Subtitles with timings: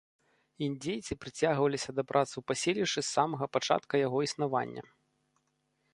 [0.67, 4.81] Індзейцы прыцягваліся да працы ў паселішчы з самага пачатка яго існавання.